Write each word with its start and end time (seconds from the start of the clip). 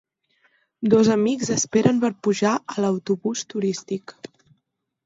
Dos 0.93 1.11
amics 1.15 1.51
esperen 1.57 2.01
per 2.05 2.11
pujar 2.29 2.57
a 2.77 2.87
l'autobús 2.87 3.47
turístic. 3.55 4.19